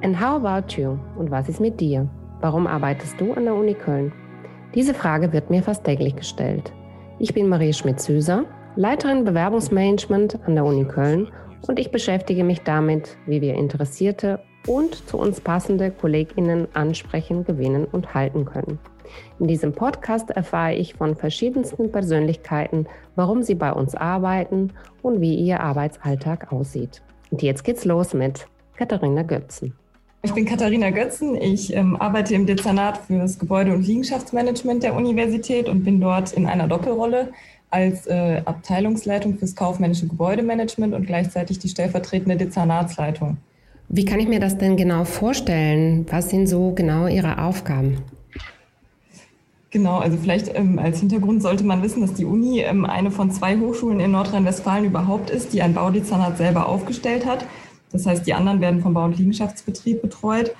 And 0.00 0.18
how 0.18 0.36
about 0.36 0.76
you? 0.76 0.96
Und 1.16 1.32
was 1.32 1.48
ist 1.48 1.60
mit 1.60 1.80
dir? 1.80 2.08
Warum 2.40 2.68
arbeitest 2.68 3.20
du 3.20 3.32
an 3.32 3.44
der 3.46 3.54
Uni 3.54 3.74
Köln? 3.74 4.12
Diese 4.72 4.94
Frage 4.94 5.32
wird 5.32 5.50
mir 5.50 5.60
fast 5.60 5.82
täglich 5.82 6.14
gestellt. 6.14 6.72
Ich 7.18 7.34
bin 7.34 7.48
Marie 7.48 7.72
Schmidt-Süßer, 7.72 8.44
Leiterin 8.76 9.24
Bewerbungsmanagement 9.24 10.38
an 10.46 10.54
der 10.54 10.64
Uni 10.64 10.84
Köln 10.84 11.26
und 11.66 11.80
ich 11.80 11.90
beschäftige 11.90 12.44
mich 12.44 12.60
damit, 12.62 13.18
wie 13.26 13.40
wir 13.40 13.54
interessierte 13.54 14.38
und 14.68 14.94
zu 15.08 15.18
uns 15.18 15.40
passende 15.40 15.90
KollegInnen 15.90 16.68
ansprechen, 16.74 17.42
gewinnen 17.42 17.84
und 17.84 18.14
halten 18.14 18.44
können. 18.44 18.78
In 19.40 19.48
diesem 19.48 19.72
Podcast 19.72 20.30
erfahre 20.30 20.74
ich 20.74 20.94
von 20.94 21.16
verschiedensten 21.16 21.90
Persönlichkeiten, 21.90 22.86
warum 23.16 23.42
sie 23.42 23.56
bei 23.56 23.72
uns 23.72 23.96
arbeiten 23.96 24.72
und 25.02 25.20
wie 25.20 25.34
ihr 25.34 25.58
Arbeitsalltag 25.58 26.52
aussieht. 26.52 27.02
Und 27.32 27.42
jetzt 27.42 27.64
geht's 27.64 27.84
los 27.84 28.14
mit 28.14 28.46
Katharina 28.76 29.22
Götzen. 29.22 29.74
Ich 30.28 30.34
bin 30.34 30.44
Katharina 30.44 30.90
Götzen. 30.90 31.36
Ich 31.36 31.74
ähm, 31.74 31.96
arbeite 31.96 32.34
im 32.34 32.44
Dezernat 32.44 32.98
für 33.06 33.16
das 33.16 33.38
Gebäude- 33.38 33.72
und 33.72 33.86
Liegenschaftsmanagement 33.86 34.82
der 34.82 34.94
Universität 34.94 35.70
und 35.70 35.84
bin 35.84 36.02
dort 36.02 36.34
in 36.34 36.44
einer 36.44 36.68
Doppelrolle 36.68 37.32
als 37.70 38.06
äh, 38.06 38.42
Abteilungsleitung 38.44 39.38
fürs 39.38 39.56
kaufmännische 39.56 40.06
Gebäudemanagement 40.06 40.92
und 40.92 41.06
gleichzeitig 41.06 41.60
die 41.60 41.70
stellvertretende 41.70 42.36
Dezernatsleitung. 42.36 43.38
Wie 43.88 44.04
kann 44.04 44.20
ich 44.20 44.28
mir 44.28 44.38
das 44.38 44.58
denn 44.58 44.76
genau 44.76 45.04
vorstellen? 45.04 46.04
Was 46.10 46.28
sind 46.28 46.46
so 46.46 46.72
genau 46.72 47.06
Ihre 47.06 47.42
Aufgaben? 47.42 47.96
Genau, 49.70 49.98
also 49.98 50.18
vielleicht 50.18 50.54
ähm, 50.54 50.78
als 50.78 51.00
Hintergrund 51.00 51.40
sollte 51.40 51.64
man 51.64 51.82
wissen, 51.82 52.02
dass 52.02 52.12
die 52.12 52.26
Uni 52.26 52.60
ähm, 52.60 52.84
eine 52.84 53.10
von 53.10 53.30
zwei 53.30 53.56
Hochschulen 53.56 53.98
in 53.98 54.10
Nordrhein-Westfalen 54.10 54.84
überhaupt 54.84 55.30
ist, 55.30 55.54
die 55.54 55.62
ein 55.62 55.72
Baudezernat 55.72 56.36
selber 56.36 56.68
aufgestellt 56.68 57.24
hat. 57.24 57.46
Das 57.92 58.06
heißt, 58.06 58.26
die 58.26 58.34
anderen 58.34 58.60
werden 58.60 58.82
vom 58.82 58.94
Bau- 58.94 59.04
und 59.04 59.18
Liegenschaftsbetrieb 59.18 60.02
betreut. 60.02 60.54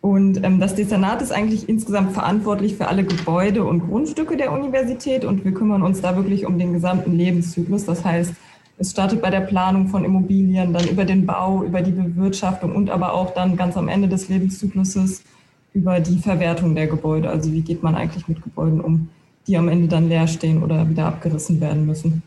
Und 0.00 0.44
ähm, 0.44 0.60
das 0.60 0.74
Dezernat 0.74 1.22
ist 1.22 1.32
eigentlich 1.32 1.68
insgesamt 1.68 2.12
verantwortlich 2.12 2.76
für 2.76 2.86
alle 2.86 3.04
Gebäude 3.04 3.64
und 3.64 3.88
Grundstücke 3.88 4.36
der 4.36 4.52
Universität 4.52 5.24
und 5.24 5.44
wir 5.44 5.52
kümmern 5.52 5.82
uns 5.82 6.00
da 6.00 6.14
wirklich 6.14 6.46
um 6.46 6.58
den 6.58 6.72
gesamten 6.72 7.16
Lebenszyklus. 7.16 7.84
Das 7.84 8.04
heißt, 8.04 8.32
es 8.80 8.92
startet 8.92 9.20
bei 9.20 9.30
der 9.30 9.40
Planung 9.40 9.88
von 9.88 10.04
Immobilien, 10.04 10.72
dann 10.72 10.86
über 10.86 11.04
den 11.04 11.26
Bau, 11.26 11.64
über 11.64 11.82
die 11.82 11.90
Bewirtschaftung 11.90 12.76
und 12.76 12.90
aber 12.90 13.12
auch 13.12 13.34
dann 13.34 13.56
ganz 13.56 13.76
am 13.76 13.88
Ende 13.88 14.06
des 14.06 14.28
Lebenszykluses 14.28 15.24
über 15.74 15.98
die 15.98 16.18
Verwertung 16.18 16.76
der 16.76 16.86
Gebäude. 16.86 17.28
Also 17.28 17.52
wie 17.52 17.62
geht 17.62 17.82
man 17.82 17.96
eigentlich 17.96 18.28
mit 18.28 18.40
Gebäuden 18.40 18.80
um, 18.80 19.08
die 19.48 19.56
am 19.56 19.68
Ende 19.68 19.88
dann 19.88 20.08
leer 20.08 20.28
stehen 20.28 20.62
oder 20.62 20.88
wieder 20.88 21.06
abgerissen 21.06 21.60
werden 21.60 21.86
müssen. 21.86 22.22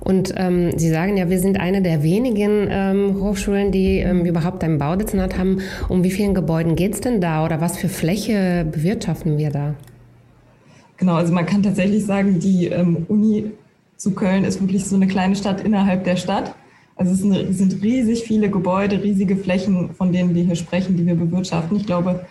Und 0.00 0.32
ähm, 0.36 0.76
Sie 0.78 0.88
sagen 0.90 1.16
ja, 1.16 1.28
wir 1.28 1.38
sind 1.38 1.60
eine 1.60 1.82
der 1.82 2.02
wenigen 2.02 2.68
ähm, 2.70 3.20
Hochschulen, 3.20 3.70
die 3.70 3.98
ähm, 3.98 4.24
überhaupt 4.24 4.64
ein 4.64 4.78
Baudezernat 4.78 5.38
haben. 5.38 5.60
Um 5.88 6.02
wie 6.02 6.10
vielen 6.10 6.34
Gebäuden 6.34 6.74
geht 6.74 6.94
es 6.94 7.00
denn 7.00 7.20
da 7.20 7.44
oder 7.44 7.60
was 7.60 7.78
für 7.78 7.88
Fläche 7.88 8.66
bewirtschaften 8.70 9.38
wir 9.38 9.50
da? 9.50 9.74
Genau, 10.96 11.14
also 11.14 11.32
man 11.32 11.46
kann 11.46 11.62
tatsächlich 11.62 12.04
sagen, 12.04 12.40
die 12.40 12.66
ähm, 12.66 13.06
Uni 13.08 13.50
zu 13.96 14.12
Köln 14.12 14.44
ist 14.44 14.60
wirklich 14.60 14.84
so 14.86 14.96
eine 14.96 15.06
kleine 15.06 15.36
Stadt 15.36 15.60
innerhalb 15.62 16.04
der 16.04 16.16
Stadt. 16.16 16.54
Also 16.96 17.12
es 17.12 17.20
sind, 17.20 17.54
sind 17.54 17.82
riesig 17.82 18.24
viele 18.24 18.50
Gebäude, 18.50 19.02
riesige 19.02 19.36
Flächen, 19.36 19.90
von 19.94 20.12
denen 20.12 20.34
wir 20.34 20.42
hier 20.42 20.56
sprechen, 20.56 20.96
die 20.96 21.06
wir 21.06 21.14
bewirtschaften. 21.14 21.76
Ich 21.76 21.86
glaube, 21.86 22.26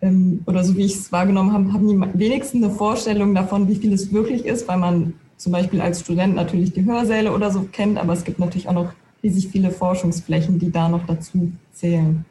ähm, 0.00 0.40
oder 0.46 0.64
so 0.64 0.76
wie 0.76 0.84
ich 0.84 0.94
es 0.94 1.12
wahrgenommen 1.12 1.52
habe, 1.52 1.72
haben 1.72 1.88
die 1.88 2.18
wenigsten 2.18 2.64
eine 2.64 2.72
Vorstellung 2.72 3.34
davon, 3.34 3.68
wie 3.68 3.74
viel 3.74 3.92
es 3.92 4.12
wirklich 4.12 4.44
ist, 4.46 4.68
weil 4.68 4.78
man 4.78 5.14
zum 5.36 5.52
Beispiel 5.52 5.80
als 5.80 6.00
Student 6.00 6.34
natürlich 6.34 6.72
die 6.72 6.84
Hörsäle 6.84 7.32
oder 7.32 7.50
so 7.50 7.66
kennt, 7.70 7.98
aber 7.98 8.12
es 8.12 8.24
gibt 8.24 8.38
natürlich 8.38 8.68
auch 8.68 8.74
noch 8.74 8.92
riesig 9.22 9.48
viele 9.48 9.70
Forschungsflächen, 9.70 10.58
die 10.58 10.70
da 10.70 10.88
noch 10.88 11.06
dazu 11.06 11.52
zählen 11.72 12.24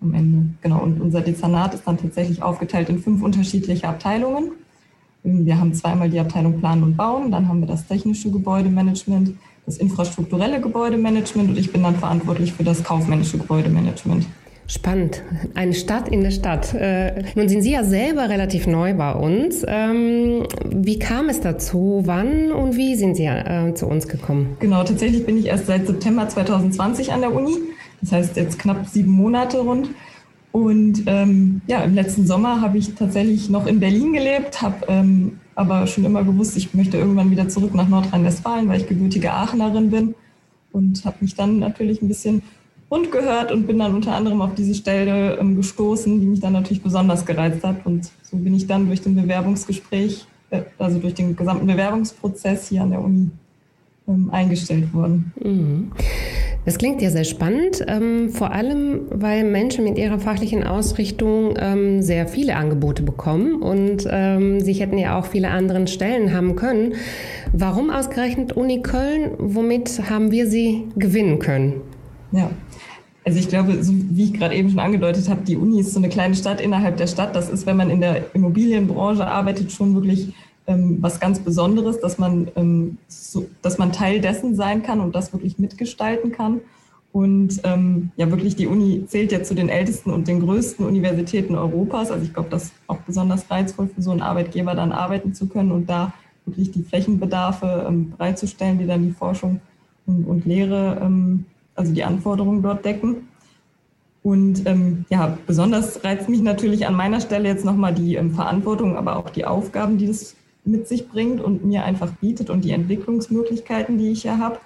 am 0.00 0.14
Ende. 0.14 0.50
Genau, 0.60 0.80
und 0.80 1.00
unser 1.00 1.20
Dezernat 1.20 1.74
ist 1.74 1.86
dann 1.86 1.96
tatsächlich 1.96 2.42
aufgeteilt 2.42 2.88
in 2.88 2.98
fünf 2.98 3.22
unterschiedliche 3.22 3.88
Abteilungen. 3.88 4.52
Wir 5.22 5.58
haben 5.58 5.74
zweimal 5.74 6.08
die 6.08 6.20
Abteilung 6.20 6.60
Planen 6.60 6.82
und 6.84 6.96
Bauen, 6.96 7.32
dann 7.32 7.48
haben 7.48 7.60
wir 7.60 7.66
das 7.66 7.86
technische 7.86 8.30
Gebäudemanagement, 8.30 9.34
das 9.64 9.78
infrastrukturelle 9.78 10.60
Gebäudemanagement 10.60 11.48
und 11.48 11.58
ich 11.58 11.72
bin 11.72 11.82
dann 11.82 11.96
verantwortlich 11.96 12.52
für 12.52 12.62
das 12.62 12.84
kaufmännische 12.84 13.38
Gebäudemanagement. 13.38 14.26
Spannend. 14.68 15.22
Eine 15.54 15.74
Stadt 15.74 16.08
in 16.08 16.22
der 16.22 16.32
Stadt. 16.32 16.74
Äh, 16.74 17.22
nun 17.36 17.48
sind 17.48 17.62
Sie 17.62 17.72
ja 17.72 17.84
selber 17.84 18.28
relativ 18.28 18.66
neu 18.66 18.94
bei 18.94 19.12
uns. 19.12 19.64
Ähm, 19.66 20.42
wie 20.64 20.98
kam 20.98 21.28
es 21.28 21.40
dazu? 21.40 22.02
Wann 22.04 22.50
und 22.50 22.76
wie 22.76 22.96
sind 22.96 23.16
Sie 23.16 23.26
äh, 23.26 23.74
zu 23.74 23.86
uns 23.86 24.08
gekommen? 24.08 24.56
Genau, 24.58 24.82
tatsächlich 24.82 25.24
bin 25.24 25.38
ich 25.38 25.46
erst 25.46 25.66
seit 25.66 25.86
September 25.86 26.28
2020 26.28 27.12
an 27.12 27.20
der 27.20 27.32
Uni. 27.32 27.56
Das 28.00 28.10
heißt 28.12 28.36
jetzt 28.36 28.58
knapp 28.58 28.86
sieben 28.88 29.12
Monate 29.12 29.58
rund. 29.58 29.90
Und 30.50 31.02
ähm, 31.06 31.60
ja, 31.66 31.82
im 31.82 31.94
letzten 31.94 32.26
Sommer 32.26 32.60
habe 32.60 32.78
ich 32.78 32.94
tatsächlich 32.94 33.50
noch 33.50 33.66
in 33.66 33.78
Berlin 33.78 34.14
gelebt, 34.14 34.62
habe 34.62 34.86
ähm, 34.88 35.38
aber 35.54 35.86
schon 35.86 36.04
immer 36.04 36.24
gewusst, 36.24 36.56
ich 36.56 36.74
möchte 36.74 36.96
irgendwann 36.96 37.30
wieder 37.30 37.48
zurück 37.48 37.74
nach 37.74 37.88
Nordrhein-Westfalen, 37.88 38.68
weil 38.68 38.80
ich 38.80 38.88
gebürtige 38.88 39.32
Aachenerin 39.32 39.90
bin. 39.90 40.14
Und 40.72 41.04
habe 41.04 41.16
mich 41.20 41.34
dann 41.34 41.58
natürlich 41.58 42.02
ein 42.02 42.08
bisschen 42.08 42.42
rund 42.90 43.10
gehört 43.10 43.50
und 43.52 43.66
bin 43.66 43.78
dann 43.78 43.94
unter 43.94 44.14
anderem 44.14 44.40
auf 44.40 44.54
diese 44.54 44.74
Stelle 44.74 45.38
ähm, 45.38 45.56
gestoßen, 45.56 46.20
die 46.20 46.26
mich 46.26 46.40
dann 46.40 46.52
natürlich 46.52 46.82
besonders 46.82 47.26
gereizt 47.26 47.64
hat. 47.64 47.84
Und 47.84 48.10
so 48.22 48.36
bin 48.36 48.54
ich 48.54 48.66
dann 48.66 48.86
durch 48.86 49.00
den 49.00 49.16
Bewerbungsgespräch, 49.16 50.26
äh, 50.50 50.62
also 50.78 50.98
durch 50.98 51.14
den 51.14 51.34
gesamten 51.34 51.66
Bewerbungsprozess 51.66 52.68
hier 52.68 52.82
an 52.82 52.90
der 52.90 53.00
Uni 53.00 53.30
ähm, 54.08 54.30
eingestellt 54.30 54.92
worden. 54.94 55.32
Mhm. 55.42 55.92
Das 56.64 56.78
klingt 56.78 57.00
ja 57.00 57.10
sehr 57.10 57.24
spannend, 57.24 57.84
ähm, 57.86 58.28
vor 58.28 58.50
allem 58.50 59.02
weil 59.10 59.44
Menschen 59.44 59.84
mit 59.84 59.98
ihrer 59.98 60.18
fachlichen 60.18 60.64
Ausrichtung 60.64 61.54
ähm, 61.56 62.02
sehr 62.02 62.26
viele 62.26 62.56
Angebote 62.56 63.04
bekommen 63.04 63.62
und 63.62 64.04
ähm, 64.10 64.60
sie 64.60 64.72
hätten 64.72 64.98
ja 64.98 65.16
auch 65.16 65.26
viele 65.26 65.50
andere 65.50 65.86
Stellen 65.86 66.32
haben 66.32 66.56
können. 66.56 66.94
Warum 67.52 67.90
ausgerechnet 67.90 68.54
Uni 68.54 68.82
Köln? 68.82 69.30
Womit 69.38 70.10
haben 70.10 70.32
wir 70.32 70.48
sie 70.48 70.88
gewinnen 70.96 71.38
können? 71.38 71.82
Ja, 72.32 72.50
also 73.26 73.40
ich 73.40 73.48
glaube, 73.48 73.82
so 73.82 73.92
wie 73.92 74.24
ich 74.24 74.34
gerade 74.34 74.54
eben 74.54 74.70
schon 74.70 74.78
angedeutet 74.78 75.28
habe, 75.28 75.42
die 75.42 75.56
Uni 75.56 75.80
ist 75.80 75.92
so 75.92 75.98
eine 75.98 76.08
kleine 76.08 76.36
Stadt 76.36 76.60
innerhalb 76.60 76.96
der 76.96 77.08
Stadt. 77.08 77.34
Das 77.34 77.50
ist, 77.50 77.66
wenn 77.66 77.76
man 77.76 77.90
in 77.90 78.00
der 78.00 78.32
Immobilienbranche 78.34 79.26
arbeitet, 79.26 79.72
schon 79.72 79.96
wirklich 79.96 80.32
ähm, 80.68 80.98
was 81.00 81.18
ganz 81.18 81.40
Besonderes, 81.40 81.98
dass 81.98 82.18
man, 82.18 82.46
ähm, 82.54 82.98
so, 83.08 83.48
dass 83.62 83.78
man 83.78 83.90
Teil 83.90 84.20
dessen 84.20 84.54
sein 84.54 84.84
kann 84.84 85.00
und 85.00 85.16
das 85.16 85.32
wirklich 85.32 85.58
mitgestalten 85.58 86.30
kann. 86.30 86.60
Und 87.10 87.62
ähm, 87.64 88.12
ja, 88.16 88.30
wirklich 88.30 88.54
die 88.54 88.68
Uni 88.68 89.06
zählt 89.08 89.32
ja 89.32 89.42
zu 89.42 89.56
den 89.56 89.70
ältesten 89.70 90.12
und 90.12 90.28
den 90.28 90.38
größten 90.38 90.86
Universitäten 90.86 91.56
Europas. 91.56 92.12
Also 92.12 92.24
ich 92.24 92.32
glaube, 92.32 92.50
das 92.50 92.64
ist 92.64 92.74
auch 92.86 92.98
besonders 92.98 93.50
reizvoll 93.50 93.88
für 93.92 94.02
so 94.02 94.12
einen 94.12 94.22
Arbeitgeber, 94.22 94.76
dann 94.76 94.92
arbeiten 94.92 95.34
zu 95.34 95.48
können 95.48 95.72
und 95.72 95.90
da 95.90 96.12
wirklich 96.44 96.70
die 96.70 96.84
Flächenbedarfe 96.84 97.86
ähm, 97.88 98.12
bereitzustellen, 98.12 98.78
die 98.78 98.86
dann 98.86 99.02
die 99.02 99.12
Forschung 99.12 99.60
und, 100.06 100.24
und 100.24 100.46
Lehre 100.46 101.00
ähm, 101.02 101.46
also 101.76 101.92
die 101.92 102.04
Anforderungen 102.04 102.62
dort 102.62 102.84
decken. 102.84 103.28
Und 104.22 104.66
ähm, 104.66 105.04
ja, 105.08 105.38
besonders 105.46 106.02
reizt 106.02 106.28
mich 106.28 106.42
natürlich 106.42 106.86
an 106.86 106.94
meiner 106.94 107.20
Stelle 107.20 107.48
jetzt 107.48 107.64
nochmal 107.64 107.94
die 107.94 108.16
ähm, 108.16 108.32
Verantwortung, 108.32 108.96
aber 108.96 109.16
auch 109.16 109.30
die 109.30 109.44
Aufgaben, 109.44 109.98
die 109.98 110.08
das 110.08 110.34
mit 110.64 110.88
sich 110.88 111.08
bringt 111.08 111.40
und 111.40 111.64
mir 111.64 111.84
einfach 111.84 112.10
bietet 112.14 112.50
und 112.50 112.64
die 112.64 112.72
Entwicklungsmöglichkeiten, 112.72 113.98
die 113.98 114.10
ich 114.10 114.24
ja 114.24 114.38
habe. 114.38 114.58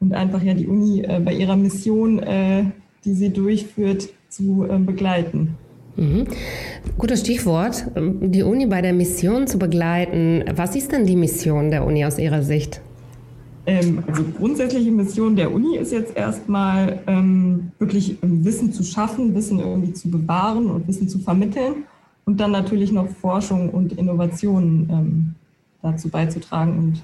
Und 0.00 0.12
einfach 0.14 0.42
ja 0.42 0.54
die 0.54 0.66
Uni 0.66 1.00
äh, 1.00 1.20
bei 1.24 1.32
ihrer 1.32 1.56
Mission, 1.56 2.18
äh, 2.18 2.64
die 3.04 3.14
sie 3.14 3.30
durchführt, 3.30 4.10
zu 4.28 4.66
äh, 4.68 4.78
begleiten. 4.78 5.56
Mhm. 5.96 6.26
Gutes 6.98 7.20
Stichwort, 7.20 7.86
die 7.96 8.42
Uni 8.42 8.66
bei 8.66 8.80
der 8.80 8.92
Mission 8.92 9.46
zu 9.46 9.58
begleiten. 9.58 10.44
Was 10.54 10.76
ist 10.76 10.92
denn 10.92 11.06
die 11.06 11.16
Mission 11.16 11.70
der 11.70 11.86
Uni 11.86 12.04
aus 12.04 12.18
Ihrer 12.18 12.42
Sicht? 12.42 12.80
Ähm, 13.70 14.02
also 14.04 14.24
grundsätzliche 14.36 14.90
Mission 14.90 15.36
der 15.36 15.52
Uni 15.52 15.76
ist 15.76 15.92
jetzt 15.92 16.16
erstmal 16.16 16.98
ähm, 17.06 17.70
wirklich 17.78 18.16
Wissen 18.20 18.72
zu 18.72 18.82
schaffen, 18.82 19.32
Wissen 19.36 19.60
irgendwie 19.60 19.92
zu 19.92 20.10
bewahren 20.10 20.66
und 20.66 20.88
Wissen 20.88 21.08
zu 21.08 21.20
vermitteln 21.20 21.84
und 22.24 22.40
dann 22.40 22.50
natürlich 22.50 22.90
noch 22.90 23.06
Forschung 23.06 23.70
und 23.70 23.92
Innovationen 23.92 24.88
ähm, 24.90 25.34
dazu 25.82 26.08
beizutragen. 26.08 27.00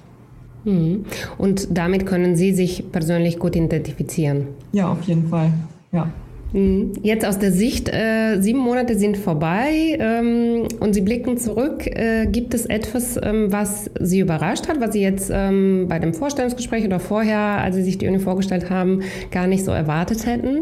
Und, 0.65 0.73
mhm. 0.73 1.05
und 1.37 1.69
damit 1.71 2.05
können 2.05 2.35
Sie 2.35 2.51
sich 2.51 2.91
persönlich 2.91 3.39
gut 3.39 3.55
identifizieren? 3.55 4.47
Ja, 4.73 4.91
auf 4.91 5.03
jeden 5.03 5.29
Fall. 5.29 5.53
Ja. 5.93 6.11
Mhm. 6.53 6.93
Jetzt 7.01 7.25
aus 7.25 7.39
der 7.39 7.51
Sicht, 7.51 7.89
äh, 7.89 8.39
sieben 8.39 8.59
Monate 8.59 8.97
sind 8.97 9.17
vorbei 9.17 9.97
ähm, 9.99 10.67
und 10.79 10.93
Sie 10.93 11.01
blicken 11.01 11.37
zurück. 11.37 11.85
Äh, 11.87 12.27
gibt 12.27 12.53
es 12.53 12.65
etwas, 12.65 13.19
ähm, 13.21 13.51
was 13.51 13.89
Sie 13.99 14.19
überrascht 14.19 14.67
hat, 14.67 14.79
was 14.79 14.93
Sie 14.93 15.01
jetzt 15.01 15.29
ähm, 15.33 15.87
bei 15.89 15.99
dem 15.99 16.13
Vorstellungsgespräch 16.13 16.85
oder 16.85 16.99
vorher, 16.99 17.39
als 17.39 17.75
Sie 17.75 17.83
sich 17.83 17.97
die 17.97 18.07
Uni 18.07 18.19
vorgestellt 18.19 18.69
haben, 18.69 19.01
gar 19.31 19.47
nicht 19.47 19.65
so 19.65 19.71
erwartet 19.71 20.25
hätten? 20.25 20.59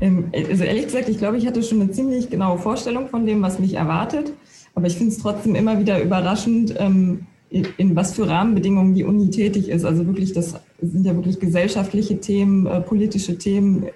Ähm, 0.00 0.24
also 0.32 0.64
ehrlich 0.64 0.84
gesagt, 0.84 1.08
ich 1.08 1.18
glaube, 1.18 1.38
ich 1.38 1.46
hatte 1.46 1.62
schon 1.62 1.80
eine 1.80 1.90
ziemlich 1.90 2.30
genaue 2.30 2.58
Vorstellung 2.58 3.08
von 3.08 3.26
dem, 3.26 3.42
was 3.42 3.58
mich 3.58 3.74
erwartet. 3.74 4.32
Aber 4.74 4.86
ich 4.86 4.96
finde 4.96 5.12
es 5.12 5.18
trotzdem 5.18 5.54
immer 5.54 5.78
wieder 5.80 6.00
überraschend, 6.02 6.74
ähm, 6.78 7.26
in, 7.50 7.96
was 7.96 8.14
für 8.14 8.28
Rahmenbedingungen 8.28 8.94
die 8.94 9.02
Uni 9.02 9.30
tätig 9.30 9.68
ist. 9.68 9.84
Also 9.84 10.06
wirklich, 10.06 10.32
das 10.32 10.54
sind 10.80 11.04
ja 11.04 11.16
wirklich 11.16 11.40
gesellschaftliche 11.40 12.20
Themen, 12.20 12.66
äh, 12.66 12.80
politische 12.80 13.36
Themen, 13.38 13.86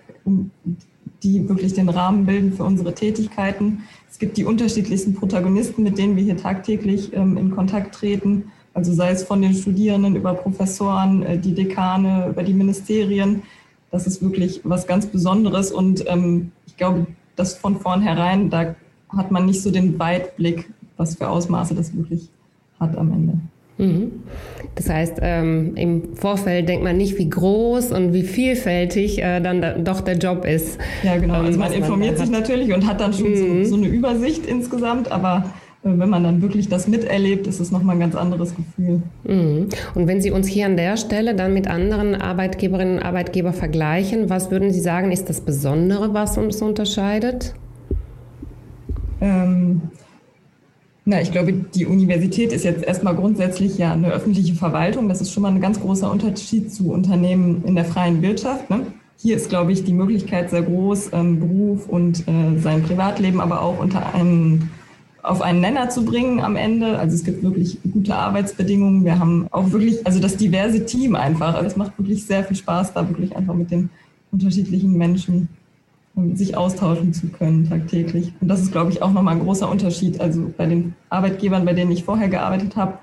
die 1.24 1.48
wirklich 1.48 1.72
den 1.72 1.88
Rahmen 1.88 2.26
bilden 2.26 2.52
für 2.52 2.64
unsere 2.64 2.94
Tätigkeiten. 2.94 3.84
Es 4.10 4.18
gibt 4.18 4.36
die 4.36 4.44
unterschiedlichsten 4.44 5.14
Protagonisten, 5.14 5.82
mit 5.82 5.98
denen 5.98 6.16
wir 6.16 6.22
hier 6.22 6.36
tagtäglich 6.36 7.12
ähm, 7.14 7.36
in 7.36 7.50
Kontakt 7.50 7.94
treten. 7.94 8.52
Also 8.74 8.92
sei 8.92 9.10
es 9.10 9.24
von 9.24 9.40
den 9.40 9.54
Studierenden 9.54 10.14
über 10.14 10.34
Professoren, 10.34 11.22
äh, 11.22 11.38
die 11.38 11.54
Dekane, 11.54 12.28
über 12.28 12.42
die 12.42 12.52
Ministerien. 12.52 13.42
Das 13.90 14.06
ist 14.06 14.22
wirklich 14.22 14.60
was 14.64 14.86
ganz 14.86 15.06
Besonderes 15.06 15.72
und 15.72 16.04
ähm, 16.06 16.52
ich 16.66 16.76
glaube, 16.76 17.06
dass 17.36 17.54
von 17.56 17.80
vornherein, 17.80 18.50
da 18.50 18.74
hat 19.08 19.30
man 19.30 19.46
nicht 19.46 19.62
so 19.62 19.70
den 19.70 19.98
Weitblick, 19.98 20.70
was 20.96 21.16
für 21.16 21.28
Ausmaße 21.28 21.74
das 21.74 21.96
wirklich 21.96 22.28
hat 22.78 22.96
am 22.96 23.12
Ende. 23.12 23.40
Das 23.76 24.88
heißt, 24.88 25.18
ähm, 25.20 25.72
im 25.76 26.14
Vorfeld 26.16 26.68
denkt 26.68 26.84
man 26.84 26.96
nicht, 26.96 27.18
wie 27.18 27.28
groß 27.28 27.92
und 27.92 28.12
wie 28.12 28.22
vielfältig 28.22 29.20
äh, 29.22 29.40
dann 29.40 29.60
da, 29.60 29.72
doch 29.72 30.00
der 30.00 30.16
Job 30.16 30.44
ist. 30.44 30.78
Ja, 31.02 31.16
genau. 31.16 31.40
Ähm, 31.40 31.46
also 31.46 31.58
man 31.58 31.72
informiert 31.72 32.18
sich 32.18 32.30
natürlich 32.30 32.72
und 32.72 32.86
hat 32.86 33.00
dann 33.00 33.12
schon 33.12 33.30
mhm. 33.30 33.64
so, 33.64 33.70
so, 33.70 33.76
eine 33.76 33.88
Übersicht 33.88 34.46
insgesamt, 34.46 35.10
aber 35.10 35.44
äh, 35.84 35.88
wenn 35.88 36.08
man 36.08 36.22
dann 36.22 36.40
wirklich 36.40 36.68
das 36.68 36.86
miterlebt, 36.86 37.48
ist 37.48 37.58
es 37.58 37.72
nochmal 37.72 37.96
ein 37.96 38.00
ganz 38.00 38.14
anderes 38.14 38.54
Gefühl. 38.54 39.02
Mhm. 39.24 39.68
Und 39.94 40.06
wenn 40.06 40.20
Sie 40.20 40.30
uns 40.30 40.46
hier 40.46 40.66
an 40.66 40.76
der 40.76 40.96
Stelle 40.96 41.34
dann 41.34 41.52
mit 41.52 41.68
anderen 41.68 42.14
Arbeitgeberinnen 42.14 42.98
und 42.98 43.02
Arbeitgebern 43.02 43.54
vergleichen, 43.54 44.30
was 44.30 44.52
würden 44.52 44.72
Sie 44.72 44.80
sagen, 44.80 45.10
ist 45.10 45.28
das 45.28 45.40
Besondere, 45.40 46.14
was 46.14 46.38
uns 46.38 46.62
unterscheidet? 46.62 47.54
Ähm, 49.20 49.82
na, 51.06 51.20
ich 51.20 51.32
glaube, 51.32 51.52
die 51.52 51.84
Universität 51.84 52.50
ist 52.52 52.64
jetzt 52.64 52.82
erstmal 52.82 53.14
grundsätzlich 53.14 53.76
ja 53.76 53.92
eine 53.92 54.10
öffentliche 54.10 54.54
Verwaltung. 54.54 55.08
Das 55.08 55.20
ist 55.20 55.32
schon 55.32 55.42
mal 55.42 55.50
ein 55.50 55.60
ganz 55.60 55.78
großer 55.78 56.10
Unterschied 56.10 56.72
zu 56.72 56.92
Unternehmen 56.92 57.62
in 57.66 57.74
der 57.74 57.84
freien 57.84 58.22
Wirtschaft. 58.22 58.70
Ne? 58.70 58.86
Hier 59.18 59.36
ist, 59.36 59.50
glaube 59.50 59.72
ich, 59.72 59.84
die 59.84 59.92
Möglichkeit 59.92 60.48
sehr 60.48 60.62
groß, 60.62 61.10
ähm, 61.12 61.40
Beruf 61.40 61.88
und 61.88 62.26
äh, 62.26 62.58
sein 62.58 62.82
Privatleben 62.82 63.40
aber 63.40 63.60
auch 63.60 63.78
unter 63.78 64.14
einen, 64.14 64.70
auf 65.22 65.42
einen 65.42 65.60
Nenner 65.60 65.90
zu 65.90 66.06
bringen 66.06 66.40
am 66.40 66.56
Ende. 66.56 66.98
Also 66.98 67.16
es 67.16 67.24
gibt 67.24 67.42
wirklich 67.42 67.78
gute 67.92 68.14
Arbeitsbedingungen. 68.14 69.04
Wir 69.04 69.18
haben 69.18 69.46
auch 69.50 69.72
wirklich, 69.72 70.06
also 70.06 70.20
das 70.20 70.38
diverse 70.38 70.86
Team 70.86 71.16
einfach. 71.16 71.54
Also 71.54 71.66
es 71.66 71.76
macht 71.76 71.98
wirklich 71.98 72.24
sehr 72.24 72.44
viel 72.44 72.56
Spaß, 72.56 72.94
da 72.94 73.06
wirklich 73.06 73.36
einfach 73.36 73.54
mit 73.54 73.70
den 73.70 73.90
unterschiedlichen 74.32 74.96
Menschen 74.96 75.50
sich 76.34 76.56
austauschen 76.56 77.12
zu 77.12 77.28
können 77.28 77.68
tagtäglich. 77.68 78.32
Und 78.40 78.48
das 78.48 78.60
ist, 78.60 78.72
glaube 78.72 78.92
ich, 78.92 79.02
auch 79.02 79.12
nochmal 79.12 79.34
ein 79.34 79.42
großer 79.42 79.68
Unterschied. 79.68 80.20
Also 80.20 80.52
bei 80.56 80.66
den 80.66 80.94
Arbeitgebern, 81.08 81.64
bei 81.64 81.72
denen 81.72 81.90
ich 81.90 82.04
vorher 82.04 82.28
gearbeitet 82.28 82.76
habe, 82.76 82.98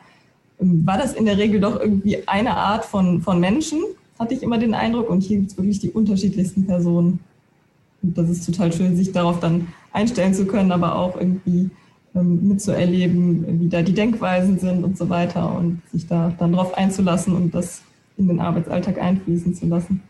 ähm, 0.60 0.86
war 0.86 0.98
das 0.98 1.14
in 1.14 1.26
der 1.26 1.38
Regel 1.38 1.60
doch 1.60 1.80
irgendwie 1.80 2.28
eine 2.28 2.56
Art 2.56 2.86
von, 2.86 3.22
von 3.22 3.40
Menschen, 3.40 3.80
hatte 4.18 4.34
ich 4.34 4.44
immer 4.44 4.58
den 4.58 4.74
Eindruck. 4.74 5.10
Und 5.10 5.22
hier 5.22 5.40
gibt 5.40 5.52
es 5.52 5.58
wirklich 5.58 5.80
die 5.80 5.92
unterschiedlichsten 5.92 6.66
Personen. 6.66 7.20
Und 8.02 8.18
das 8.18 8.30
ist 8.30 8.46
total 8.46 8.72
schön, 8.72 8.96
sich 8.96 9.12
darauf 9.12 9.40
dann 9.40 9.68
einstellen 9.92 10.34
zu 10.34 10.46
können, 10.46 10.72
aber 10.72 10.96
auch 10.96 11.18
irgendwie 11.18 11.70
ähm, 12.16 12.48
mitzuerleben, 12.48 13.60
wie 13.60 13.68
da 13.68 13.82
die 13.82 13.94
Denkweisen 13.94 14.58
sind 14.58 14.84
und 14.84 14.98
so 14.98 15.10
weiter 15.10 15.54
und 15.54 15.82
sich 15.92 16.08
da 16.08 16.34
dann 16.40 16.54
drauf 16.54 16.78
einzulassen 16.78 17.36
und 17.36 17.54
das 17.54 17.84
in 18.18 18.28
den 18.28 18.40
Arbeitsalltag 18.40 19.02
einfließen 19.02 19.54
zu 19.54 19.66
lassen. 19.68 20.02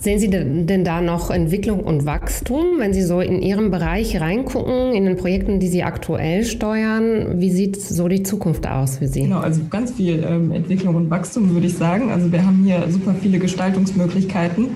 Sehen 0.00 0.20
Sie 0.20 0.30
denn 0.30 0.84
da 0.84 1.00
noch 1.00 1.28
Entwicklung 1.28 1.80
und 1.80 2.06
Wachstum, 2.06 2.78
wenn 2.78 2.94
Sie 2.94 3.02
so 3.02 3.20
in 3.20 3.42
Ihrem 3.42 3.72
Bereich 3.72 4.20
reingucken, 4.20 4.92
in 4.92 5.04
den 5.04 5.16
Projekten, 5.16 5.58
die 5.58 5.66
Sie 5.66 5.82
aktuell 5.82 6.44
steuern? 6.44 7.40
Wie 7.40 7.50
sieht 7.50 7.82
so 7.82 8.06
die 8.06 8.22
Zukunft 8.22 8.64
aus 8.68 8.98
für 8.98 9.08
Sie? 9.08 9.22
Genau, 9.22 9.40
also 9.40 9.60
ganz 9.68 9.90
viel 9.90 10.24
ähm, 10.24 10.52
Entwicklung 10.52 10.94
und 10.94 11.10
Wachstum 11.10 11.52
würde 11.52 11.66
ich 11.66 11.74
sagen. 11.74 12.12
Also 12.12 12.30
wir 12.30 12.46
haben 12.46 12.62
hier 12.64 12.84
super 12.88 13.12
viele 13.20 13.40
Gestaltungsmöglichkeiten. 13.40 14.68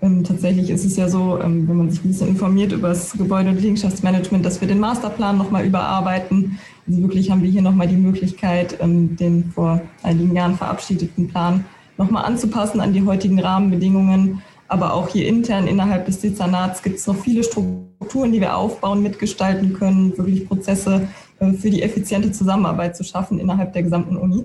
Ähm, 0.00 0.22
tatsächlich 0.22 0.70
ist 0.70 0.84
es 0.84 0.96
ja 0.96 1.08
so, 1.08 1.40
ähm, 1.42 1.66
wenn 1.66 1.76
man 1.76 1.90
sich 1.90 2.04
ein 2.04 2.08
bisschen 2.08 2.28
informiert 2.28 2.70
über 2.70 2.90
das 2.90 3.14
Gebäude- 3.14 3.50
und 3.50 3.60
Liegenschaftsmanagement, 3.60 4.46
dass 4.46 4.60
wir 4.60 4.68
den 4.68 4.78
Masterplan 4.78 5.36
nochmal 5.36 5.66
überarbeiten. 5.66 6.56
Also 6.86 7.02
wirklich 7.02 7.32
haben 7.32 7.42
wir 7.42 7.50
hier 7.50 7.62
nochmal 7.62 7.88
die 7.88 7.96
Möglichkeit, 7.96 8.78
ähm, 8.80 9.16
den 9.16 9.50
vor 9.52 9.80
einigen 10.04 10.36
Jahren 10.36 10.54
verabschiedeten 10.54 11.26
Plan 11.26 11.64
nochmal 11.96 12.26
anzupassen 12.26 12.80
an 12.80 12.92
die 12.92 13.02
heutigen 13.04 13.40
Rahmenbedingungen 13.40 14.40
aber 14.68 14.92
auch 14.92 15.08
hier 15.08 15.26
intern 15.26 15.66
innerhalb 15.66 16.06
des 16.06 16.20
Dezernats 16.20 16.82
gibt 16.82 16.98
es 16.98 17.06
noch 17.06 17.16
viele 17.16 17.42
Strukturen, 17.42 18.32
die 18.32 18.40
wir 18.40 18.56
aufbauen, 18.56 19.02
mitgestalten 19.02 19.72
können, 19.72 20.16
wirklich 20.16 20.46
Prozesse 20.46 21.08
äh, 21.40 21.52
für 21.52 21.70
die 21.70 21.82
effiziente 21.82 22.32
Zusammenarbeit 22.32 22.96
zu 22.96 23.02
schaffen 23.02 23.38
innerhalb 23.38 23.72
der 23.72 23.82
gesamten 23.82 24.16
Uni. 24.16 24.44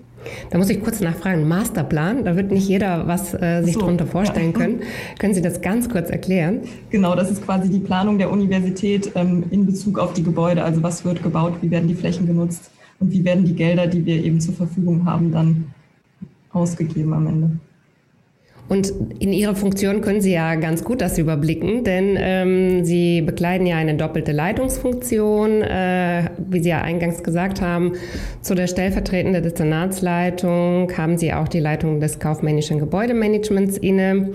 Da 0.49 0.57
muss 0.57 0.69
ich 0.69 0.81
kurz 0.81 1.01
nachfragen, 1.01 1.47
Masterplan, 1.47 2.23
da 2.23 2.37
wird 2.37 2.51
nicht 2.51 2.67
jeder 2.67 3.05
was 3.05 3.33
äh, 3.33 3.63
sich 3.63 3.73
so, 3.73 3.81
darunter 3.81 4.07
vorstellen 4.07 4.53
ja. 4.53 4.57
können. 4.57 4.81
Können 5.19 5.33
Sie 5.33 5.41
das 5.41 5.61
ganz 5.61 5.89
kurz 5.89 6.09
erklären? 6.09 6.61
Genau, 6.89 7.15
das 7.15 7.29
ist 7.29 7.43
quasi 7.43 7.69
die 7.69 7.79
Planung 7.79 8.17
der 8.17 8.31
Universität 8.31 9.11
ähm, 9.15 9.43
in 9.51 9.65
Bezug 9.65 9.99
auf 9.99 10.13
die 10.13 10.23
Gebäude. 10.23 10.63
Also 10.63 10.81
was 10.81 11.03
wird 11.03 11.21
gebaut, 11.21 11.55
wie 11.61 11.69
werden 11.69 11.89
die 11.89 11.95
Flächen 11.95 12.25
genutzt 12.25 12.71
und 12.99 13.11
wie 13.11 13.25
werden 13.25 13.43
die 13.43 13.55
Gelder, 13.55 13.87
die 13.87 14.05
wir 14.05 14.23
eben 14.23 14.39
zur 14.39 14.53
Verfügung 14.53 15.05
haben, 15.05 15.31
dann 15.31 15.73
ausgegeben 16.53 17.13
am 17.13 17.27
Ende. 17.27 17.51
Und 18.69 18.93
in 19.19 19.33
Ihrer 19.33 19.55
Funktion 19.55 20.01
können 20.01 20.21
Sie 20.21 20.31
ja 20.31 20.55
ganz 20.55 20.83
gut 20.83 21.01
das 21.01 21.17
überblicken, 21.17 21.83
denn 21.83 22.17
ähm, 22.17 22.85
Sie 22.85 23.21
bekleiden 23.21 23.67
ja 23.67 23.75
eine 23.75 23.95
doppelte 23.95 24.31
Leitungsfunktion, 24.31 25.61
äh, 25.61 26.29
wie 26.49 26.63
Sie 26.63 26.69
ja 26.69 26.81
eingangs 26.81 27.23
gesagt 27.23 27.61
haben. 27.61 27.93
Zu 28.41 28.55
der 28.55 28.67
stellvertretenden 28.67 29.43
Dezernatsleitung 29.43 30.91
haben 30.97 31.17
Sie 31.17 31.33
auch 31.33 31.49
die 31.49 31.59
Leitung 31.59 31.99
des 31.99 32.19
kaufmännischen 32.19 32.79
Gebäudemanagements 32.79 33.77
inne. 33.77 34.29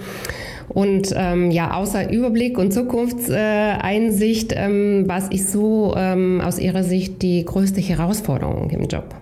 Und 0.69 1.15
ähm, 1.17 1.51
ja, 1.51 1.73
außer 1.73 2.13
Überblick 2.13 2.59
und 2.59 2.73
Zukunftseinsicht, 2.73 4.53
äh, 4.53 4.67
ähm, 4.67 5.05
was 5.07 5.29
ist 5.29 5.53
so 5.53 5.95
ähm, 5.97 6.43
aus 6.43 6.59
Ihrer 6.59 6.85
Sicht 6.85 7.23
die 7.23 7.45
größte 7.45 7.81
Herausforderung 7.81 8.69
im 8.71 8.87
Job? 8.87 9.15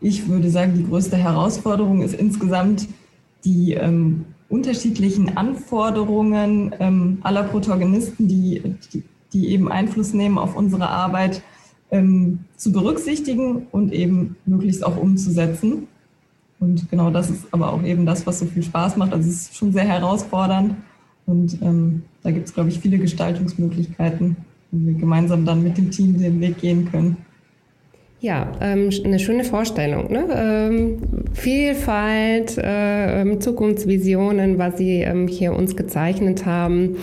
Ich 0.00 0.28
würde 0.28 0.50
sagen, 0.50 0.74
die 0.76 0.86
größte 0.86 1.16
Herausforderung 1.16 2.02
ist 2.02 2.14
insgesamt 2.14 2.86
die 3.44 3.74
ähm, 3.74 4.24
unterschiedlichen 4.48 5.36
Anforderungen 5.36 6.74
ähm, 6.78 7.18
aller 7.22 7.44
Protagonisten, 7.44 8.28
die, 8.28 8.62
die, 8.92 9.02
die, 9.32 9.48
eben 9.48 9.70
Einfluss 9.70 10.14
nehmen 10.14 10.38
auf 10.38 10.56
unsere 10.56 10.88
Arbeit, 10.88 11.42
ähm, 11.90 12.40
zu 12.56 12.72
berücksichtigen 12.72 13.66
und 13.70 13.92
eben 13.92 14.36
möglichst 14.46 14.84
auch 14.84 14.96
umzusetzen. 14.96 15.86
Und 16.60 16.90
genau 16.90 17.10
das 17.10 17.30
ist 17.30 17.46
aber 17.52 17.72
auch 17.72 17.82
eben 17.82 18.04
das, 18.04 18.26
was 18.26 18.40
so 18.40 18.46
viel 18.46 18.62
Spaß 18.62 18.96
macht. 18.96 19.12
Also 19.12 19.28
es 19.28 19.42
ist 19.42 19.56
schon 19.56 19.72
sehr 19.72 19.84
herausfordernd 19.84 20.74
und 21.26 21.60
ähm, 21.62 22.02
da 22.22 22.30
gibt 22.30 22.48
es, 22.48 22.54
glaube 22.54 22.70
ich, 22.70 22.80
viele 22.80 22.98
Gestaltungsmöglichkeiten, 22.98 24.36
wo 24.70 24.86
wir 24.86 24.94
gemeinsam 24.94 25.44
dann 25.44 25.62
mit 25.62 25.78
dem 25.78 25.90
Team 25.90 26.18
den 26.18 26.40
Weg 26.40 26.58
gehen 26.58 26.90
können. 26.90 27.18
Ja, 28.20 28.50
ähm, 28.60 28.90
eine 29.04 29.20
schöne 29.20 29.44
Vorstellung. 29.44 30.10
Ne? 30.10 30.24
Ähm, 30.34 30.98
Vielfalt, 31.34 32.58
äh, 32.58 33.20
ähm, 33.20 33.40
Zukunftsvisionen, 33.40 34.58
was 34.58 34.76
Sie 34.76 35.02
ähm, 35.02 35.28
hier 35.28 35.54
uns 35.54 35.76
gezeichnet 35.76 36.44
haben. 36.44 36.96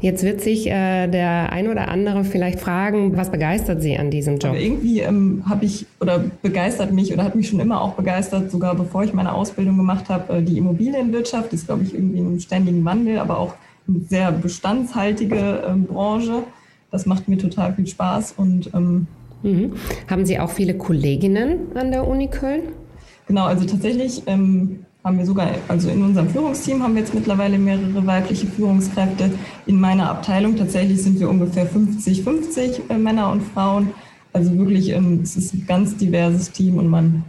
Jetzt 0.00 0.24
wird 0.24 0.40
sich 0.40 0.66
äh, 0.66 1.06
der 1.06 1.52
ein 1.52 1.68
oder 1.68 1.86
andere 1.86 2.24
vielleicht 2.24 2.58
fragen, 2.58 3.16
was 3.16 3.30
begeistert 3.30 3.80
Sie 3.80 3.96
an 3.96 4.10
diesem 4.10 4.38
Job? 4.38 4.50
Aber 4.50 4.60
irgendwie 4.60 5.00
ähm, 5.00 5.44
habe 5.48 5.66
ich 5.66 5.86
oder 6.00 6.24
begeistert 6.42 6.92
mich 6.92 7.12
oder 7.12 7.22
hat 7.22 7.36
mich 7.36 7.48
schon 7.48 7.60
immer 7.60 7.80
auch 7.80 7.92
begeistert, 7.92 8.50
sogar 8.50 8.74
bevor 8.74 9.04
ich 9.04 9.12
meine 9.12 9.34
Ausbildung 9.34 9.76
gemacht 9.76 10.08
habe, 10.08 10.38
äh, 10.38 10.42
die 10.42 10.58
Immobilienwirtschaft 10.58 11.52
ist, 11.52 11.66
glaube 11.66 11.84
ich, 11.84 11.94
irgendwie 11.94 12.18
in 12.18 12.26
einem 12.26 12.40
ständigen 12.40 12.84
Wandel, 12.84 13.18
aber 13.18 13.38
auch 13.38 13.54
eine 13.86 14.00
sehr 14.00 14.32
bestandshaltige 14.32 15.62
ähm, 15.64 15.84
Branche. 15.84 16.42
Das 16.90 17.06
macht 17.06 17.28
mir 17.28 17.38
total 17.38 17.72
viel 17.74 17.86
Spaß 17.86 18.34
und 18.36 18.70
ähm, 18.74 19.06
Mhm. 19.46 19.74
Haben 20.08 20.26
Sie 20.26 20.40
auch 20.40 20.50
viele 20.50 20.74
Kolleginnen 20.74 21.76
an 21.76 21.92
der 21.92 22.06
Uni 22.06 22.28
Köln? 22.28 22.62
Genau, 23.28 23.44
also 23.44 23.64
tatsächlich 23.64 24.22
ähm, 24.26 24.84
haben 25.04 25.18
wir 25.18 25.26
sogar, 25.26 25.50
also 25.68 25.88
in 25.88 26.02
unserem 26.02 26.28
Führungsteam 26.28 26.82
haben 26.82 26.94
wir 26.94 27.02
jetzt 27.02 27.14
mittlerweile 27.14 27.58
mehrere 27.58 28.04
weibliche 28.04 28.48
Führungskräfte. 28.48 29.30
In 29.66 29.80
meiner 29.80 30.10
Abteilung 30.10 30.56
tatsächlich 30.56 31.00
sind 31.00 31.20
wir 31.20 31.30
ungefähr 31.30 31.70
50-50 31.70 32.90
äh, 32.90 32.98
Männer 32.98 33.30
und 33.30 33.40
Frauen. 33.40 33.92
Also 34.32 34.56
wirklich, 34.58 34.90
ähm, 34.90 35.20
es 35.22 35.36
ist 35.36 35.54
ein 35.54 35.64
ganz 35.64 35.96
diverses 35.96 36.50
Team 36.50 36.78
und 36.78 36.88
man 36.88 37.24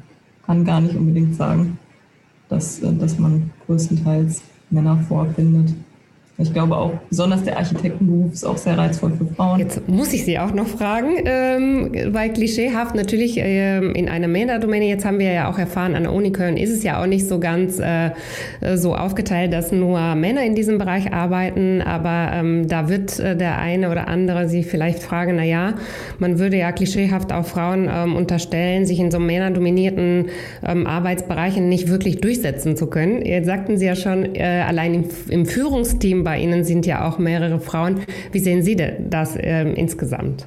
kann 0.47 0.65
gar 0.65 0.81
nicht 0.81 0.95
unbedingt 0.95 1.35
sagen, 1.35 1.77
dass, 2.49 2.81
äh, 2.81 2.93
dass 2.93 3.19
man 3.19 3.51
größtenteils 3.67 4.41
Männer 4.71 4.97
vorfindet. 5.07 5.75
Ich 6.39 6.53
glaube 6.53 6.77
auch, 6.77 6.91
besonders 7.09 7.43
der 7.43 7.57
Architektenberuf 7.57 8.31
ist 8.31 8.43
auch 8.43 8.57
sehr 8.57 8.77
reizvoll 8.77 9.11
für 9.17 9.25
Frauen. 9.25 9.59
Jetzt 9.59 9.89
muss 9.89 10.13
ich 10.13 10.23
Sie 10.23 10.37
auch 10.37 10.53
noch 10.53 10.67
fragen, 10.67 11.15
ähm, 11.25 11.91
weil 12.13 12.31
klischeehaft 12.31 12.93
natürlich 12.93 13.37
ähm, 13.37 13.93
in 13.95 14.07
einer 14.07 14.27
Männerdomäne, 14.27 14.85
jetzt 14.85 15.03
haben 15.03 15.17
wir 15.17 15.31
ja 15.31 15.49
auch 15.49 15.57
erfahren, 15.57 15.95
an 15.95 16.03
der 16.03 16.13
Uni 16.13 16.31
Köln 16.31 16.55
ist 16.55 16.69
es 16.69 16.83
ja 16.83 17.01
auch 17.01 17.07
nicht 17.07 17.27
so 17.27 17.39
ganz 17.39 17.79
äh, 17.79 18.11
so 18.75 18.95
aufgeteilt, 18.95 19.51
dass 19.51 19.71
nur 19.71 20.13
Männer 20.13 20.43
in 20.43 20.53
diesem 20.53 20.77
Bereich 20.77 21.11
arbeiten, 21.11 21.81
aber 21.81 22.29
ähm, 22.31 22.67
da 22.67 22.87
wird 22.87 23.17
äh, 23.19 23.35
der 23.35 23.57
eine 23.57 23.89
oder 23.89 24.07
andere 24.07 24.47
Sie 24.47 24.61
vielleicht 24.61 24.99
fragen, 24.99 25.37
na 25.37 25.43
ja, 25.43 25.73
man 26.19 26.37
würde 26.37 26.57
ja 26.57 26.71
klischeehaft 26.71 27.33
auch 27.33 27.47
Frauen 27.47 27.89
ähm, 27.91 28.15
unterstellen, 28.15 28.85
sich 28.85 28.99
in 28.99 29.09
so 29.09 29.17
männerdominierten 29.17 30.27
ähm, 30.63 30.85
Arbeitsbereichen 30.85 31.67
nicht 31.67 31.87
wirklich 31.87 32.21
durchsetzen 32.21 32.77
zu 32.77 32.85
können. 32.85 33.25
Jetzt 33.25 33.47
sagten 33.47 33.79
Sie 33.79 33.87
ja 33.87 33.95
schon, 33.95 34.35
äh, 34.35 34.63
allein 34.67 34.93
im, 34.93 35.05
im 35.29 35.45
Führungsteam 35.47 36.26
bei 36.27 36.41
Ihnen 36.41 36.65
sind 36.65 36.85
ja 36.85 37.07
auch 37.07 37.19
mehrere 37.19 37.57
Frauen. 37.61 38.01
Wie 38.33 38.39
sehen 38.39 38.61
Sie 38.61 38.75
das 38.75 39.37
äh, 39.37 39.63
insgesamt? 39.71 40.45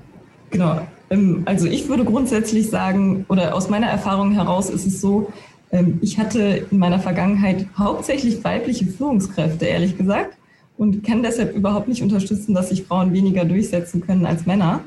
Genau. 0.50 0.82
Ähm, 1.08 1.40
also 1.46 1.66
ich 1.66 1.88
würde 1.88 2.04
grundsätzlich 2.04 2.68
sagen, 2.68 3.24
oder 3.30 3.54
aus 3.54 3.70
meiner 3.70 3.86
Erfahrung 3.86 4.32
heraus 4.32 4.68
ist 4.68 4.86
es 4.86 5.00
so, 5.00 5.32
ähm, 5.72 5.98
ich 6.02 6.18
hatte 6.18 6.66
in 6.70 6.76
meiner 6.76 6.98
Vergangenheit 6.98 7.64
hauptsächlich 7.78 8.44
weibliche 8.44 8.84
Führungskräfte, 8.84 9.64
ehrlich 9.64 9.96
gesagt, 9.96 10.36
und 10.76 11.02
kann 11.02 11.22
deshalb 11.22 11.56
überhaupt 11.56 11.88
nicht 11.88 12.02
unterstützen, 12.02 12.52
dass 12.52 12.68
sich 12.68 12.82
Frauen 12.82 13.14
weniger 13.14 13.46
durchsetzen 13.46 14.02
können 14.02 14.26
als 14.26 14.44
Männer. 14.44 14.80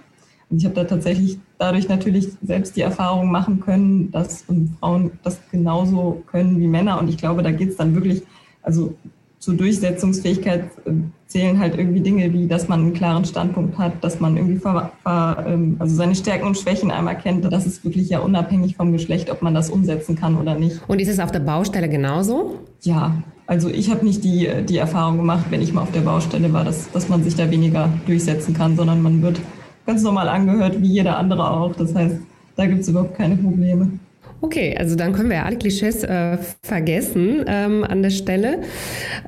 Und 0.51 0.59
ich 0.59 0.65
habe 0.65 0.75
da 0.75 0.83
tatsächlich 0.83 1.39
dadurch 1.57 1.89
natürlich 1.89 2.27
selbst 2.43 2.75
die 2.75 2.81
Erfahrung 2.81 3.31
machen 3.31 3.61
können, 3.61 4.11
dass 4.11 4.45
Frauen 4.79 5.09
das 5.23 5.39
genauso 5.49 6.21
können 6.27 6.59
wie 6.59 6.67
Männer. 6.67 6.99
Und 6.99 7.09
ich 7.09 7.17
glaube, 7.17 7.41
da 7.41 7.49
geht 7.49 7.69
es 7.69 7.77
dann 7.77 7.95
wirklich, 7.95 8.21
also 8.61 8.93
zur 9.43 9.55
Durchsetzungsfähigkeit 9.55 10.63
äh, 10.85 10.91
zählen 11.27 11.59
halt 11.59 11.77
irgendwie 11.77 11.99
Dinge 11.99 12.31
wie, 12.31 12.47
dass 12.47 12.69
man 12.69 12.79
einen 12.79 12.93
klaren 12.93 13.25
Standpunkt 13.25 13.77
hat, 13.77 14.01
dass 14.01 14.21
man 14.21 14.37
irgendwie 14.37 14.55
ver, 14.55 14.93
ver, 15.03 15.43
ähm, 15.45 15.75
also 15.79 15.93
seine 15.95 16.15
Stärken 16.15 16.47
und 16.47 16.57
Schwächen 16.57 16.91
einmal 16.91 17.17
kennt. 17.17 17.43
Das 17.51 17.65
ist 17.65 17.83
wirklich 17.83 18.07
ja 18.07 18.19
unabhängig 18.19 18.77
vom 18.77 18.93
Geschlecht, 18.93 19.29
ob 19.29 19.41
man 19.41 19.53
das 19.53 19.69
umsetzen 19.69 20.15
kann 20.15 20.37
oder 20.37 20.55
nicht. 20.55 20.79
Und 20.87 21.01
ist 21.01 21.09
es 21.09 21.19
auf 21.19 21.31
der 21.31 21.41
Baustelle 21.41 21.89
genauso? 21.89 22.59
Ja, 22.83 23.21
also 23.45 23.67
ich 23.67 23.91
habe 23.91 24.05
nicht 24.05 24.23
die, 24.23 24.47
die 24.65 24.77
Erfahrung 24.77 25.17
gemacht, 25.17 25.47
wenn 25.49 25.61
ich 25.61 25.73
mal 25.73 25.81
auf 25.81 25.91
der 25.91 26.01
Baustelle 26.01 26.53
war, 26.53 26.63
dass, 26.63 26.89
dass 26.91 27.09
man 27.09 27.21
sich 27.25 27.35
da 27.35 27.51
weniger 27.51 27.89
durchsetzen 28.05 28.53
kann, 28.53 28.77
sondern 28.77 29.01
man 29.01 29.21
wird 29.21 29.41
ganz 29.85 30.03
normal 30.03 30.29
angehört, 30.29 30.81
wie 30.81 30.87
jeder 30.87 31.17
andere 31.17 31.51
auch. 31.51 31.75
Das 31.75 31.93
heißt, 31.93 32.15
da 32.55 32.65
gibt 32.65 32.79
es 32.79 32.87
überhaupt 32.87 33.17
keine 33.17 33.35
Probleme. 33.35 33.89
Okay, 34.43 34.75
also 34.77 34.97
dann 34.97 35.13
können 35.13 35.29
wir 35.29 35.37
ja 35.37 35.43
alle 35.45 35.55
Klischees 35.55 36.03
äh, 36.03 36.37
vergessen 36.63 37.45
ähm, 37.47 37.85
an 37.85 38.03
der 38.03 38.09
Stelle. 38.09 38.59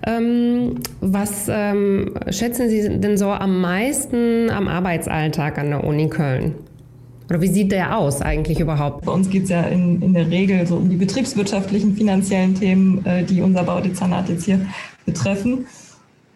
Ähm, 0.06 0.82
was 1.00 1.48
ähm, 1.50 2.16
schätzen 2.32 2.70
Sie 2.70 3.00
denn 3.00 3.18
so 3.18 3.30
am 3.30 3.62
meisten 3.62 4.50
am 4.50 4.68
Arbeitsalltag 4.68 5.58
an 5.58 5.70
der 5.70 5.86
Uni 5.86 6.10
Köln? 6.10 6.56
Oder 7.30 7.40
wie 7.40 7.48
sieht 7.48 7.72
der 7.72 7.98
aus 7.98 8.22
eigentlich 8.22 8.60
überhaupt? 8.60 9.06
Bei 9.06 9.14
uns 9.14 9.30
geht 9.30 9.46
es 9.46 9.50
ja 9.52 9.62
in, 9.62 10.02
in 10.02 10.14
der 10.14 10.30
Regel 10.30 10.68
so 10.68 10.76
um 10.76 10.90
die 10.90 10.98
betriebswirtschaftlichen, 10.98 11.96
finanziellen 11.96 12.54
Themen, 12.54 13.06
äh, 13.06 13.24
die 13.24 13.42
unser 13.42 13.64
Baudezernat 13.64 14.28
jetzt 14.28 14.44
hier 14.44 14.60
betreffen. 15.06 15.66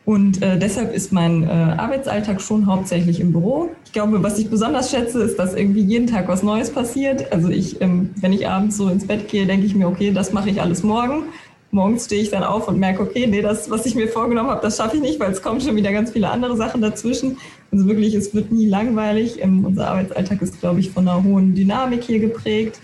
Und 0.05 0.41
äh, 0.41 0.57
deshalb 0.57 0.95
ist 0.95 1.12
mein 1.12 1.43
äh, 1.43 1.48
Arbeitsalltag 1.48 2.39
schon 2.39 2.65
hauptsächlich 2.65 3.19
im 3.19 3.33
Büro. 3.33 3.71
Ich 3.89 3.93
glaube, 3.93 4.22
was 4.22 4.38
ich 4.38 4.51
besonders 4.51 4.91
schätze, 4.91 5.24
ist, 5.24 5.39
dass 5.39 5.55
irgendwie 5.55 5.81
jeden 5.81 6.05
Tag 6.05 6.27
was 6.27 6.43
Neues 6.43 6.69
passiert. 6.69 7.34
Also 7.34 7.50
ich, 7.50 7.81
ähm, 7.81 8.12
wenn 8.22 8.31
ich 8.31 8.48
abends 8.48 8.77
so 8.77 8.88
ins 8.88 9.08
Bett 9.08 9.27
gehe, 9.29 9.48
denke 9.48 9.65
ich 9.65 9.74
mir, 9.74 9.88
okay, 9.88 10.12
das 10.12 10.31
mache 10.31 10.51
ich 10.51 10.62
alles 10.62 10.84
morgen. 10.84 11.24
Morgens 11.72 12.05
stehe 12.05 12.22
ich 12.22 12.29
dann 12.29 12.43
auf 12.43 12.67
und 12.67 12.77
merke, 12.77 13.01
okay, 13.01 13.25
nee, 13.25 13.41
das, 13.41 13.72
was 13.72 13.88
ich 13.88 13.96
mir 13.96 14.08
vorgenommen 14.08 14.51
habe, 14.51 14.62
das 14.62 14.77
schaffe 14.77 14.98
ich 14.98 15.01
nicht, 15.01 15.19
weil 15.19 15.31
es 15.31 15.41
kommen 15.41 15.60
schon 15.60 15.75
wieder 15.75 15.91
ganz 15.91 16.12
viele 16.12 16.29
andere 16.29 16.55
Sachen 16.55 16.81
dazwischen. 16.81 17.38
Also 17.72 17.88
wirklich, 17.88 18.13
es 18.13 18.31
wird 18.36 18.51
nie 18.51 18.67
langweilig. 18.67 19.41
Ähm, 19.41 19.65
unser 19.65 19.88
Arbeitsalltag 19.88 20.39
ist, 20.43 20.60
glaube 20.60 20.81
ich, 20.81 20.91
von 20.91 21.08
einer 21.08 21.24
hohen 21.24 21.55
Dynamik 21.55 22.03
hier 22.03 22.19
geprägt. 22.19 22.79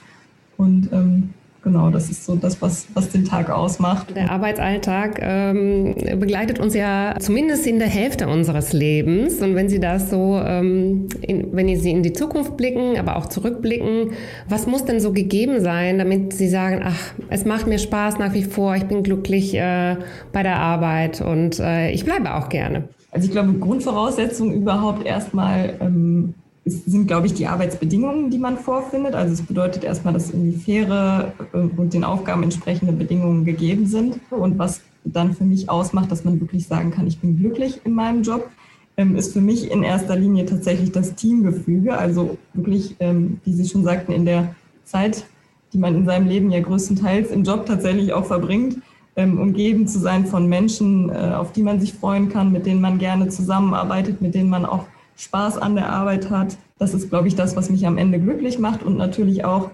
Und 0.58 0.90
ähm, 0.92 1.36
genau, 1.66 1.90
das 1.90 2.10
ist 2.10 2.26
so 2.26 2.36
das, 2.36 2.62
was, 2.62 2.88
was 2.94 3.10
den 3.10 3.26
Tag 3.26 3.50
ausmacht. 3.50 4.16
Der 4.16 4.32
Arbeitsalltag 4.32 5.20
ähm, 5.22 5.96
begleitet 6.18 6.60
uns 6.60 6.76
ja 6.76 7.16
zumindest 7.20 7.68
in 7.68 7.80
der 7.80 7.90
Hälfte 7.90 8.30
unseres 8.30 8.72
Lebens. 8.72 9.42
Und 9.42 9.56
wenn 9.56 9.68
Sie 9.68 9.80
das 9.80 10.10
so, 10.10 10.40
ähm, 10.46 11.10
in, 11.22 11.50
wenn 11.52 11.76
Sie 11.76 11.92
in 11.92 12.04
die 12.04 12.14
Zukunft 12.14 12.56
blicken, 12.56 12.98
aber 12.98 13.18
auch 13.18 13.26
zurückblicken, 13.26 14.12
was 14.48 14.68
muss 14.68 14.86
denn 14.86 15.02
so 15.02 15.12
gegeben 15.12 15.60
sein, 15.60 15.98
damit 15.98 16.34
Sie 16.34 16.48
sagen, 16.48 16.82
ach, 16.86 17.14
es 17.30 17.44
macht 17.44 17.68
mir 17.68 17.80
Spaß 17.80 18.20
nach 18.20 18.34
wie 18.34 18.44
vor, 18.44 18.76
ich 18.76 18.86
bin 18.86 19.04
glücklich 19.04 19.56
äh, 19.56 19.98
bei 20.32 20.44
der 20.44 20.58
Arbeit 20.58 21.20
und 21.20 21.60
äh, 21.60 21.90
ich 21.90 22.06
bleibe 22.06 22.36
auch 22.36 22.48
gerne? 22.50 22.90
Also 23.10 23.26
ich 23.26 23.32
glaube, 23.32 23.54
Grundvoraussetzung 23.54 24.54
überhaupt 24.54 25.04
erstmal 25.06 25.74
ähm, 25.82 26.36
sind, 26.66 27.08
glaube 27.08 27.28
ich, 27.28 27.34
die 27.34 27.48
Arbeitsbedingungen, 27.48 28.32
die 28.32 28.40
man 28.40 28.58
vorfindet. 28.58 29.14
Also 29.14 29.34
es 29.34 29.42
bedeutet 29.44 29.84
erstmal, 29.84 30.14
dass 30.14 30.32
irgendwie 30.32 30.58
faire 30.58 31.34
äh, 31.54 31.58
und 31.58 31.94
den 31.94 32.04
Aufgaben 32.04 32.44
entsprechende 32.44 32.92
Bedingungen 32.92 33.46
gegeben 33.46 33.86
sind. 33.86 34.20
Und 34.32 34.58
was 34.58 34.82
dann 35.04 35.34
für 35.34 35.44
mich 35.44 35.70
ausmacht, 35.70 36.12
dass 36.12 36.26
man 36.26 36.42
wirklich 36.42 36.68
sagen 36.68 36.92
kann, 36.92 37.06
ich 37.06 37.20
bin 37.20 37.38
glücklich 37.38 37.82
in 37.84 37.94
meinem 37.94 38.24
Job, 38.24 38.50
ähm, 38.98 39.16
ist 39.16 39.34
für 39.34 39.42
mich 39.42 39.70
in 39.70 39.84
erster 39.84 40.16
Linie 40.16 40.46
tatsächlich 40.46 40.92
das 40.92 41.14
Teamgefüge. 41.14 41.98
Also 41.98 42.38
wirklich, 42.54 42.96
ähm, 43.00 43.40
wie 43.44 43.54
Sie 43.54 43.68
schon 43.68 43.84
sagten, 43.84 44.12
in 44.12 44.26
der 44.26 44.56
Zeit, 44.84 45.26
die 45.72 45.78
man 45.78 45.96
in 45.96 46.06
seinem 46.06 46.28
Leben 46.28 46.50
ja 46.50 46.62
größtenteils 46.62 47.30
im 47.30 47.44
Job 47.44 47.68
tatsächlich 47.68 48.14
auch 48.14 48.26
verbringt, 48.26 48.78
ähm, 49.16 49.40
umgeben 49.40 49.88
zu 49.88 50.00
sein 50.00 50.26
von 50.26 50.48
Menschen, 50.48 51.10
äh, 51.10 51.34
auf 51.36 51.52
die 51.52 51.62
man 51.62 51.80
sich 51.80 51.94
freuen 51.94 52.30
kann, 52.30 52.52
mit 52.52 52.66
denen 52.66 52.82
man 52.82 52.98
gerne 52.98 53.30
zusammenarbeitet, 53.30 54.22
mit 54.22 54.34
denen 54.34 54.50
man 54.50 54.66
auch 54.66 54.86
Spaß 55.18 55.58
an 55.58 55.76
der 55.76 55.90
Arbeit 55.90 56.30
hat. 56.30 56.58
Das 56.78 56.94
ist, 56.94 57.10
glaube 57.10 57.28
ich, 57.28 57.36
das, 57.36 57.56
was 57.56 57.70
mich 57.70 57.86
am 57.88 57.98
Ende 57.98 58.20
glücklich 58.20 58.60
macht 58.60 58.84
und 58.84 58.98
natürlich 58.98 59.46
auch, 59.46 59.72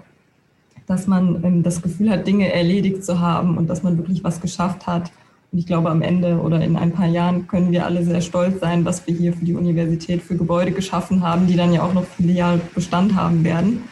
dass 0.87 1.07
man 1.07 1.43
ähm, 1.43 1.63
das 1.63 1.81
Gefühl 1.81 2.09
hat, 2.09 2.27
Dinge 2.27 2.51
erledigt 2.51 3.03
zu 3.03 3.19
haben 3.19 3.57
und 3.57 3.67
dass 3.67 3.83
man 3.83 3.97
wirklich 3.97 4.23
was 4.23 4.41
geschafft 4.41 4.87
hat. 4.87 5.11
Und 5.51 5.59
ich 5.59 5.65
glaube, 5.65 5.89
am 5.89 6.01
Ende 6.01 6.39
oder 6.39 6.63
in 6.63 6.77
ein 6.77 6.91
paar 6.91 7.07
Jahren 7.07 7.47
können 7.47 7.71
wir 7.71 7.85
alle 7.85 8.05
sehr 8.05 8.21
stolz 8.21 8.61
sein, 8.61 8.85
was 8.85 9.05
wir 9.05 9.13
hier 9.13 9.33
für 9.33 9.43
die 9.43 9.53
Universität 9.53 10.21
für 10.21 10.35
Gebäude 10.35 10.71
geschaffen 10.71 11.23
haben, 11.23 11.47
die 11.47 11.55
dann 11.55 11.73
ja 11.73 11.83
auch 11.83 11.93
noch 11.93 12.05
viele 12.05 12.33
Jahre 12.33 12.61
Bestand 12.73 13.15
haben 13.15 13.43
werden. 13.43 13.83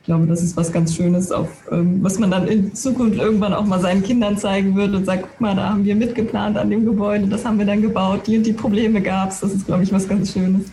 Ich 0.00 0.06
glaube, 0.06 0.26
das 0.26 0.40
ist 0.40 0.56
was 0.56 0.72
ganz 0.72 0.94
Schönes, 0.94 1.32
auf, 1.32 1.48
ähm, 1.70 1.98
was 2.02 2.18
man 2.18 2.30
dann 2.30 2.46
in 2.46 2.74
Zukunft 2.74 3.18
irgendwann 3.18 3.52
auch 3.52 3.64
mal 3.64 3.80
seinen 3.80 4.02
Kindern 4.02 4.38
zeigen 4.38 4.76
wird 4.76 4.94
und 4.94 5.04
sagt, 5.04 5.22
guck 5.22 5.40
mal, 5.40 5.56
da 5.56 5.70
haben 5.70 5.84
wir 5.84 5.96
mitgeplant 5.96 6.56
an 6.56 6.70
dem 6.70 6.84
Gebäude, 6.84 7.26
das 7.26 7.44
haben 7.44 7.58
wir 7.58 7.66
dann 7.66 7.82
gebaut, 7.82 8.26
die 8.26 8.38
und 8.38 8.46
die 8.46 8.52
Probleme 8.52 9.02
gab 9.02 9.30
es. 9.30 9.40
Das 9.40 9.52
ist, 9.52 9.66
glaube 9.66 9.82
ich, 9.82 9.92
was 9.92 10.08
ganz 10.08 10.32
Schönes. 10.32 10.70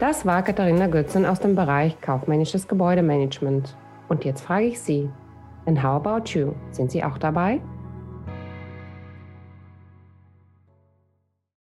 Das 0.00 0.26
war 0.26 0.42
Katharina 0.42 0.88
Götzen 0.88 1.24
aus 1.24 1.38
dem 1.38 1.54
Bereich 1.54 2.00
kaufmännisches 2.00 2.66
Gebäudemanagement. 2.66 3.76
Und 4.08 4.24
jetzt 4.24 4.40
frage 4.40 4.66
ich 4.66 4.80
Sie, 4.80 5.08
and 5.66 5.80
how 5.82 6.04
about 6.04 6.30
you? 6.30 6.52
Sind 6.72 6.90
Sie 6.90 7.04
auch 7.04 7.16
dabei? 7.16 7.60